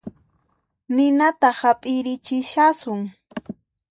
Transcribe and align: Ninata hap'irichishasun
Ninata 0.95 1.49
hap'irichishasun 1.59 3.01